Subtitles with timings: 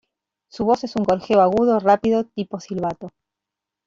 [0.49, 3.09] Su voz es un gorjeo agudo, rápido, tipo silbato.